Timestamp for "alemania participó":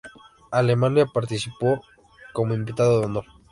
0.51-1.79